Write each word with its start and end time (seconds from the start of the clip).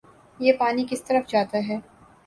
یہ 0.39 0.53
پانی 0.59 0.85
کس 0.89 1.03
طرف 1.03 1.27
جاتا 1.27 1.57
ہے 1.67 1.77